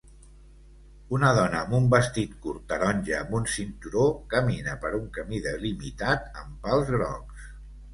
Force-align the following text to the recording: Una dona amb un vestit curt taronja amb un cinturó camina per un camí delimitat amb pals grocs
Una 1.17 1.33
dona 1.39 1.59
amb 1.65 1.75
un 1.81 1.89
vestit 1.91 2.33
curt 2.47 2.65
taronja 2.73 3.19
amb 3.21 3.37
un 3.43 3.47
cinturó 3.59 4.09
camina 4.35 4.77
per 4.83 4.95
un 5.05 5.09
camí 5.23 5.47
delimitat 5.49 6.45
amb 6.45 6.63
pals 6.69 6.97
grocs 7.01 7.51